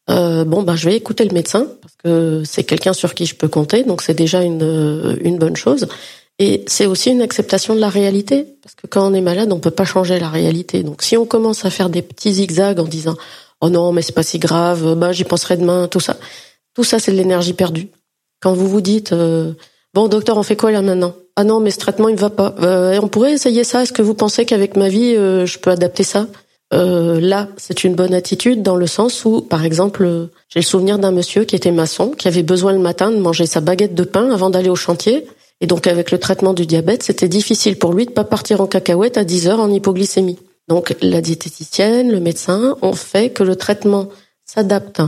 euh, 0.10 0.42
euh, 0.42 0.46
bon 0.46 0.64
ben 0.64 0.76
je 0.76 0.90
vais 0.90 0.96
écouter 0.96 1.26
le 1.26 1.34
médecin 1.34 1.68
parce 1.82 1.96
que 2.04 2.44
c'est 2.46 2.64
quelqu'un 2.64 2.94
sur 2.94 3.14
qui 3.14 3.26
je 3.26 3.36
peux 3.36 3.48
compter, 3.48 3.84
donc 3.84 4.02
c'est 4.02 4.14
déjà 4.14 4.42
une 4.42 5.18
une 5.22 5.38
bonne 5.38 5.56
chose. 5.56 5.88
Et 6.40 6.64
c'est 6.68 6.86
aussi 6.86 7.10
une 7.10 7.22
acceptation 7.22 7.76
de 7.76 7.80
la 7.80 7.90
réalité 7.90 8.46
parce 8.62 8.76
que 8.76 8.86
quand 8.88 9.10
on 9.10 9.14
est 9.14 9.22
malade, 9.22 9.52
on 9.52 9.60
peut 9.60 9.72
pas 9.72 9.86
changer 9.86 10.20
la 10.20 10.30
réalité. 10.30 10.84
Donc 10.84 11.02
si 11.02 11.18
on 11.18 11.26
commence 11.26 11.66
à 11.66 11.70
faire 11.72 11.90
des 11.90 12.02
petits 12.02 12.36
zigzags 12.36 12.80
en 12.80 12.86
disant 12.86 13.16
oh 13.62 13.70
non 13.70 13.92
mais 13.92 14.02
c'est 14.02 14.14
pas 14.14 14.24
si 14.24 14.40
grave, 14.40 14.96
ben 14.96 15.12
j'y 15.12 15.24
penserai 15.24 15.58
demain, 15.58 15.88
tout 15.88 16.00
ça, 16.00 16.18
tout 16.76 16.84
ça 16.84 17.00
c'est 17.00 17.12
de 17.12 17.18
l'énergie 17.18 17.54
perdue. 17.54 17.90
Quand 18.42 18.54
vous 18.54 18.68
vous 18.68 18.82
dites 18.82 19.14
euh, 19.14 19.54
bon 19.94 20.08
docteur 20.08 20.38
on 20.38 20.44
fait 20.44 20.56
quoi 20.56 20.72
là 20.72 20.82
maintenant 20.82 21.16
Ah 21.36 21.44
non 21.44 21.60
mais 21.60 21.72
ce 21.72 21.80
traitement 21.80 22.10
il 22.10 22.18
va 22.18 22.30
pas. 22.30 22.56
Euh, 22.62 23.00
on 23.02 23.08
pourrait 23.08 23.34
essayer 23.34 23.64
ça. 23.64 23.82
Est-ce 23.82 23.94
que 23.94 24.04
vous 24.04 24.14
pensez 24.14 24.46
qu'avec 24.46 24.78
ma 24.78 24.90
vie 24.90 25.16
euh, 25.16 25.46
je 25.46 25.58
peux 25.58 25.72
adapter 25.72 26.04
ça? 26.04 26.28
Euh, 26.74 27.20
là, 27.22 27.48
c'est 27.58 27.84
une 27.84 27.96
bonne 27.96 28.14
attitude 28.14 28.62
dans 28.62 28.76
le 28.76 28.88
sens 28.88 29.24
où, 29.24 29.42
par 29.42 29.64
exemple, 29.64 30.30
j'ai 30.50 30.60
le 30.60 30.66
souvenir 30.66 31.00
d'un 31.00 31.12
monsieur 31.12 31.46
qui 31.46 31.56
était 31.56 31.72
maçon, 31.72 32.12
qui 32.12 32.28
avait 32.28 32.44
besoin 32.44 32.74
le 32.74 32.80
matin 32.80 33.12
de 33.12 33.18
manger 33.18 33.46
sa 33.46 33.62
baguette 33.62 33.96
de 33.96 34.04
pain 34.04 34.32
avant 34.32 34.50
d'aller 34.50 34.70
au 34.70 34.76
chantier. 34.76 35.26
Et 35.62 35.68
donc, 35.68 35.88
avec 35.88 36.12
le 36.12 36.20
traitement 36.20 36.54
du 36.54 36.66
diabète, 36.66 37.04
c'était 37.04 37.30
difficile 37.30 37.78
pour 37.78 37.94
lui 37.94 38.06
de 38.06 38.12
pas 38.12 38.26
partir 38.26 38.62
en 38.62 38.68
cacahuète 38.68 39.18
à 39.18 39.24
10 39.24 39.48
heures 39.48 39.60
en 39.60 39.72
hypoglycémie. 39.72 40.40
Donc, 40.68 40.96
la 41.02 41.22
diététicienne, 41.22 42.12
le 42.12 42.20
médecin 42.20 42.76
ont 42.82 42.94
fait 42.94 43.30
que 43.30 43.44
le 43.44 43.56
traitement 43.56 44.10
s'adapte 44.44 45.02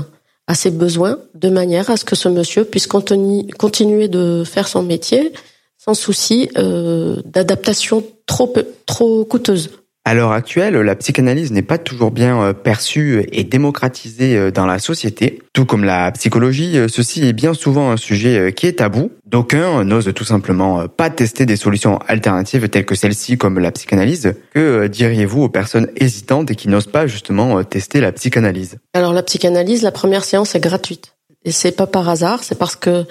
à 0.48 0.56
ses 0.56 0.72
besoins 0.72 1.20
de 1.36 1.50
manière 1.50 1.90
à 1.90 1.98
ce 1.98 2.06
que 2.06 2.16
ce 2.16 2.30
monsieur 2.30 2.64
puisse 2.64 2.88
continuer 2.88 4.08
de 4.08 4.44
faire 4.46 4.68
son 4.68 4.82
métier 4.82 5.34
sans 5.78 5.94
souci 5.94 6.50
euh, 6.58 7.22
d'adaptation 7.26 8.04
trop 8.26 8.54
trop 8.86 9.26
coûteuse. 9.26 9.70
À 10.10 10.16
l'heure 10.16 10.32
actuelle, 10.32 10.74
la 10.74 10.96
psychanalyse 10.96 11.52
n'est 11.52 11.62
pas 11.62 11.78
toujours 11.78 12.10
bien 12.10 12.42
euh, 12.42 12.54
perçue 12.54 13.28
et 13.32 13.44
démocratisée 13.44 14.36
euh, 14.36 14.50
dans 14.50 14.66
la 14.66 14.80
société. 14.80 15.44
Tout 15.54 15.66
comme 15.66 15.84
la 15.84 16.12
psychologie, 16.14 16.80
euh, 16.80 16.88
ceci 16.88 17.28
est 17.28 17.34
bien 17.34 17.54
souvent 17.54 17.92
un 17.92 17.96
sujet 17.96 18.52
qui 18.52 18.66
est 18.66 18.80
tabou. 18.80 19.12
D'aucuns 19.28 19.84
n'osent 19.84 20.12
tout 20.16 20.24
simplement 20.24 20.88
pas 20.88 21.12
tester 21.12 21.46
des 21.46 21.58
solutions 21.58 22.00
alternatives 22.08 22.68
telles 22.70 22.88
que 22.88 22.96
celle-ci 22.96 23.38
comme 23.38 23.60
la 23.60 23.72
psychanalyse. 23.72 24.34
Que 24.56 24.88
diriez-vous 24.88 25.44
aux 25.44 25.50
personnes 25.50 25.90
hésitantes 25.96 26.50
et 26.50 26.56
qui 26.56 26.70
n'osent 26.70 26.88
pas 26.88 27.06
justement 27.06 27.64
tester 27.64 28.02
la 28.02 28.12
psychanalyse? 28.12 28.80
Alors 28.96 29.14
la 29.14 29.22
psychanalyse, 29.22 29.84
la 29.84 29.92
première 29.92 30.24
séance 30.24 30.56
est 30.56 30.60
gratuite. 30.60 31.14
Et 31.46 31.52
c'est 31.52 31.78
pas 31.78 31.86
par 31.86 32.10
hasard, 32.10 32.44
c'est 32.44 32.58
parce 32.58 32.76
que 32.76 33.06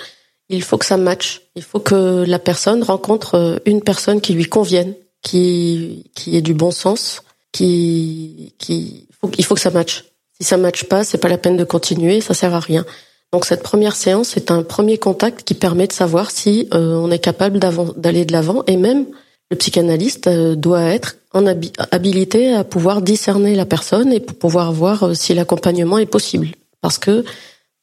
il 0.49 0.65
faut 0.65 0.79
que 0.79 0.87
ça 0.87 0.97
matche. 0.97 1.43
Il 1.55 1.63
faut 1.63 1.79
que 1.79 2.25
la 2.27 2.41
personne 2.41 2.83
rencontre 2.83 3.63
une 3.67 3.83
personne 3.83 4.21
qui 4.21 4.35
lui 4.35 4.47
convienne, 4.47 4.95
qui 5.23 6.11
qui 6.15 6.37
ait 6.37 6.43
du 6.43 6.55
bon 6.55 6.71
sens, 6.71 7.23
qui 7.53 8.55
qui 8.59 9.09
il 9.37 9.45
faut 9.45 9.55
que 9.55 9.61
ça 9.61 9.71
matche. 9.71 10.05
Si 10.41 10.45
ça 10.45 10.57
matche 10.57 10.85
pas, 10.85 11.05
c'est 11.05 11.19
pas 11.19 11.29
la 11.29 11.39
peine 11.39 11.57
de 11.57 11.65
continuer, 11.65 12.21
ça 12.21 12.35
sert 12.35 12.55
à 12.55 12.61
rien. 12.61 12.85
Donc 13.33 13.45
cette 13.45 13.63
première 13.63 13.97
séance 13.97 14.37
est 14.37 14.51
un 14.51 14.63
premier 14.63 14.97
contact 14.97 15.43
qui 15.43 15.55
permet 15.55 15.87
de 15.87 15.93
savoir 15.93 16.31
si 16.31 16.69
euh, 16.73 16.95
on 16.95 17.11
est 17.11 17.19
capable 17.19 17.59
d'aller 17.59 18.25
de 18.25 18.33
l'avant 18.33 18.63
et 18.67 18.77
même 18.77 19.07
le 19.51 19.57
psychanalyste 19.57 20.29
euh, 20.29 20.55
doit 20.55 20.83
être 20.83 21.17
en 21.35 21.45
habilité 21.47 22.55
à 22.55 22.65
pouvoir 22.65 23.03
discerner 23.03 23.55
la 23.55 23.67
personne 23.67 24.13
et 24.13 24.21
pour 24.21 24.39
pouvoir 24.39 24.73
voir 24.73 25.03
euh, 25.03 25.15
si 25.15 25.35
l'accompagnement 25.35 25.99
est 25.99 26.07
possible 26.07 26.49
parce 26.81 26.97
que 26.97 27.25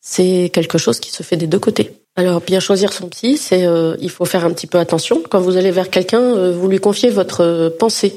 c'est 0.08 0.52
quelque 0.54 0.78
chose 0.78 1.00
qui 1.00 1.12
se 1.12 1.24
fait 1.24 1.36
des 1.36 1.48
deux 1.48 1.58
côtés. 1.58 1.92
Alors 2.16 2.40
bien 2.40 2.60
choisir 2.60 2.94
son 2.94 3.10
psy, 3.10 3.38
c'est 3.38 3.66
euh, 3.66 3.96
il 4.00 4.12
faut 4.12 4.24
faire 4.24 4.46
un 4.46 4.54
petit 4.54 4.68
peu 4.68 4.78
attention. 4.78 5.24
Quand 5.28 5.42
vous 5.42 5.58
allez 5.58 5.72
vers 5.72 5.90
quelqu'un, 5.90 6.22
euh, 6.22 6.56
vous 6.56 6.70
lui 6.70 6.78
confiez 6.78 7.10
votre 7.10 7.42
euh, 7.42 7.70
pensée, 7.72 8.16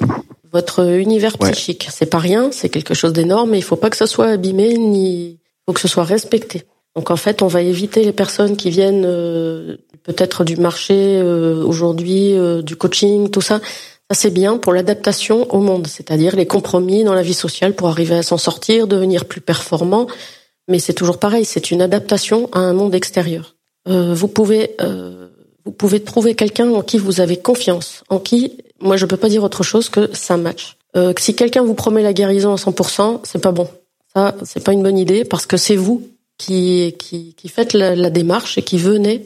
votre 0.53 0.87
univers 0.87 1.39
psychique. 1.39 1.89
C'est 1.91 2.11
pas 2.11 2.19
rien, 2.19 2.51
c'est 2.53 2.69
quelque 2.69 2.93
chose 2.93 3.15
d'énorme, 3.15 3.51
mais 3.51 3.59
il 3.59 3.65
faut 3.65 3.77
pas 3.77 3.89
que 3.89 3.97
ça 3.97 4.07
soit 4.07 4.27
abîmé 4.27 4.77
ni 4.77 5.39
faut 5.65 5.73
que 5.73 5.81
ce 5.81 5.89
soit 5.89 6.05
respecté. 6.05 6.65
Donc 6.95 7.11
en 7.11 7.17
fait, 7.17 7.41
on 7.41 7.47
va 7.47 7.63
éviter 7.63 8.05
les 8.05 8.13
personnes 8.13 8.57
qui 8.59 8.69
viennent 8.69 9.07
peut-être 10.03 10.45
du 10.45 10.57
marché 10.57 11.23
aujourd'hui, 11.23 12.35
du 12.63 12.77
coaching, 12.77 13.31
tout 13.31 13.43
ça. 13.43 13.61
Ça 14.11 14.15
c'est 14.15 14.31
bien 14.31 14.57
pour 14.57 14.73
l'adaptation 14.73 15.47
au 15.55 15.61
monde, 15.61 15.87
c'est-à-dire 15.87 16.35
les 16.35 16.47
compromis 16.47 17.05
dans 17.05 17.15
la 17.15 17.23
vie 17.23 17.35
sociale 17.35 17.75
pour 17.75 17.89
arriver 17.89 18.17
à 18.17 18.23
s'en 18.23 18.39
sortir, 18.39 18.87
devenir 18.87 19.27
plus 19.27 19.43
performant. 19.43 20.07
Mais 20.69 20.79
c'est 20.79 20.93
toujours 20.93 21.19
pareil, 21.19 21.45
c'est 21.45 21.71
une 21.71 21.83
adaptation 21.83 22.49
à 22.53 22.59
un 22.59 22.73
monde 22.73 22.95
extérieur. 22.95 23.57
vous 23.87 24.29
pouvez 24.29 24.77
vous 25.65 25.73
pouvez 25.73 26.01
trouver 26.01 26.35
quelqu'un 26.35 26.71
en 26.71 26.83
qui 26.83 26.97
vous 26.99 27.21
avez 27.21 27.37
confiance, 27.37 28.03
en 28.09 28.19
qui, 28.19 28.59
moi 28.81 28.97
je 28.97 29.05
peux 29.07 29.17
pas 29.17 29.29
dire 29.29 29.45
autre 29.45 29.63
chose 29.63 29.89
que 29.89 30.09
ça 30.15 30.37
match. 30.37 30.77
si 31.19 31.35
quelqu'un 31.35 31.63
vous 31.63 31.75
promet 31.75 32.03
la 32.03 32.13
guérison 32.13 32.53
à 32.53 32.57
100%, 32.57 33.21
c'est 33.25 33.43
pas 33.43 33.53
bon. 33.53 33.69
Ça, 34.15 34.35
c'est 34.45 34.65
pas 34.65 34.73
une 34.73 34.83
bonne 34.83 34.99
idée 34.99 35.25
parce 35.25 35.47
que 35.47 35.57
c'est 35.57 35.77
vous 35.77 36.07
qui, 36.39 36.95
qui, 36.99 37.35
qui 37.35 37.49
faites 37.49 37.73
la, 37.73 37.95
la, 37.95 38.11
démarche 38.11 38.57
et 38.57 38.63
qui 38.63 38.79
venez 38.79 39.25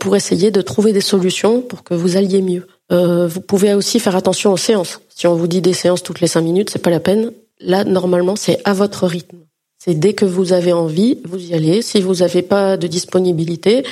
pour 0.00 0.16
essayer 0.16 0.50
de 0.50 0.62
trouver 0.62 0.92
des 0.92 1.00
solutions 1.00 1.60
pour 1.62 1.82
que 1.84 1.94
vous 1.94 2.16
alliez 2.16 2.42
mieux. 2.42 2.66
Euh, 2.92 3.26
vous 3.26 3.40
pouvez 3.40 3.74
aussi 3.74 3.98
faire 3.98 4.16
attention 4.16 4.52
aux 4.52 4.56
séances. 4.56 5.00
Si 5.08 5.26
on 5.26 5.34
vous 5.34 5.46
dit 5.46 5.60
des 5.60 5.72
séances 5.72 6.02
toutes 6.02 6.20
les 6.20 6.28
cinq 6.28 6.42
minutes, 6.42 6.70
c'est 6.70 6.82
pas 6.82 6.90
la 6.90 7.00
peine. 7.00 7.32
Là, 7.60 7.84
normalement, 7.84 8.36
c'est 8.36 8.60
à 8.64 8.72
votre 8.72 9.06
rythme. 9.06 9.38
C'est 9.86 9.94
dès 9.94 10.14
que 10.14 10.24
vous 10.24 10.52
avez 10.52 10.72
envie, 10.72 11.20
vous 11.24 11.38
y 11.38 11.54
allez. 11.54 11.80
Si 11.80 12.00
vous 12.00 12.16
n'avez 12.16 12.42
pas 12.42 12.76
de 12.76 12.88
disponibilité, 12.88 13.84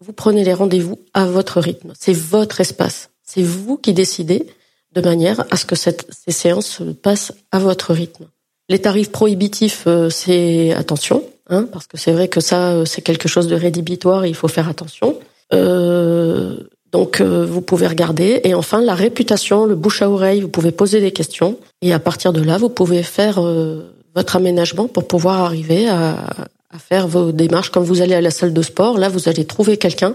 vous 0.00 0.12
prenez 0.12 0.42
les 0.42 0.54
rendez-vous 0.54 0.98
à 1.12 1.26
votre 1.26 1.60
rythme. 1.60 1.92
C'est 1.98 2.16
votre 2.16 2.60
espace. 2.62 3.10
C'est 3.22 3.42
vous 3.42 3.76
qui 3.76 3.92
décidez 3.92 4.46
de 4.92 5.00
manière 5.02 5.44
à 5.50 5.56
ce 5.56 5.66
que 5.66 5.74
ces 5.76 5.94
séances 6.28 6.66
se 6.66 6.84
passent 6.84 7.32
à 7.52 7.58
votre 7.58 7.92
rythme. 7.92 8.26
Les 8.70 8.78
tarifs 8.78 9.12
prohibitifs, 9.12 9.84
euh, 9.86 10.08
c'est 10.08 10.72
attention, 10.72 11.22
hein, 11.50 11.68
parce 11.70 11.86
que 11.86 11.98
c'est 11.98 12.12
vrai 12.12 12.28
que 12.28 12.40
ça, 12.40 12.70
euh, 12.70 12.84
c'est 12.86 13.02
quelque 13.02 13.28
chose 13.28 13.46
de 13.46 13.54
rédhibitoire 13.54 14.24
et 14.24 14.30
il 14.30 14.34
faut 14.34 14.48
faire 14.48 14.70
attention. 14.70 15.18
Euh, 15.52 16.56
donc 16.90 17.20
euh, 17.20 17.44
vous 17.44 17.60
pouvez 17.60 17.86
regarder. 17.86 18.40
Et 18.44 18.54
enfin, 18.54 18.80
la 18.80 18.94
réputation, 18.94 19.66
le 19.66 19.74
bouche 19.74 20.00
à 20.00 20.08
oreille, 20.08 20.40
vous 20.40 20.48
pouvez 20.48 20.70
poser 20.70 21.00
des 21.00 21.10
questions. 21.10 21.58
Et 21.82 21.92
à 21.92 21.98
partir 21.98 22.32
de 22.32 22.40
là, 22.40 22.56
vous 22.56 22.70
pouvez 22.70 23.02
faire 23.02 23.44
euh, 23.44 23.82
votre 24.14 24.36
aménagement 24.36 24.88
pour 24.88 25.06
pouvoir 25.06 25.40
arriver 25.40 25.88
à, 25.88 26.26
à, 26.70 26.78
faire 26.78 27.08
vos 27.08 27.32
démarches. 27.32 27.70
Quand 27.70 27.82
vous 27.82 28.00
allez 28.02 28.14
à 28.14 28.20
la 28.20 28.30
salle 28.30 28.52
de 28.52 28.62
sport, 28.62 28.98
là, 28.98 29.08
vous 29.08 29.28
allez 29.28 29.44
trouver 29.44 29.76
quelqu'un 29.76 30.14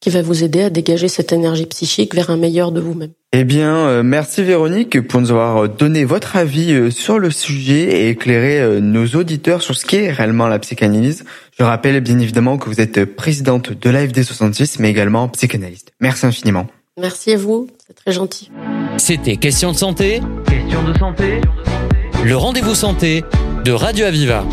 qui 0.00 0.08
va 0.08 0.22
vous 0.22 0.42
aider 0.42 0.62
à 0.62 0.70
dégager 0.70 1.08
cette 1.08 1.32
énergie 1.32 1.66
psychique 1.66 2.14
vers 2.14 2.30
un 2.30 2.38
meilleur 2.38 2.72
de 2.72 2.80
vous-même. 2.80 3.10
Eh 3.32 3.44
bien, 3.44 3.76
euh, 3.76 4.02
merci 4.02 4.42
Véronique 4.42 5.06
pour 5.06 5.20
nous 5.20 5.30
avoir 5.30 5.68
donné 5.68 6.04
votre 6.04 6.36
avis 6.36 6.72
euh, 6.72 6.90
sur 6.90 7.18
le 7.18 7.30
sujet 7.30 7.82
et 7.82 8.08
éclairer 8.08 8.60
euh, 8.60 8.80
nos 8.80 9.06
auditeurs 9.08 9.62
sur 9.62 9.76
ce 9.76 9.84
qu'est 9.84 10.10
réellement 10.10 10.48
la 10.48 10.58
psychanalyse. 10.58 11.24
Je 11.58 11.62
rappelle 11.62 12.00
bien 12.00 12.18
évidemment 12.18 12.56
que 12.56 12.68
vous 12.68 12.80
êtes 12.80 13.04
présidente 13.04 13.72
de 13.72 13.90
l'AFD 13.90 14.22
66, 14.22 14.78
mais 14.78 14.90
également 14.90 15.28
psychanalyste. 15.28 15.92
Merci 16.00 16.26
infiniment. 16.26 16.66
Merci 16.98 17.32
à 17.32 17.36
vous, 17.36 17.68
c'est 17.86 17.94
très 17.94 18.12
gentil. 18.12 18.50
C'était 18.96 19.36
Question 19.36 19.72
de 19.72 19.76
santé. 19.76 20.20
Question 20.46 20.82
de 20.82 20.98
santé. 20.98 21.40
Le 22.22 22.36
rendez-vous 22.36 22.74
santé 22.74 23.24
de 23.64 23.72
Radio 23.72 24.04
Aviva. 24.04 24.44